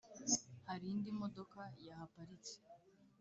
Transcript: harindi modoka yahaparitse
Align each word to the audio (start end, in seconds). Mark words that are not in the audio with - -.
harindi 0.67 1.09
modoka 1.19 1.61
yahaparitse 1.87 2.53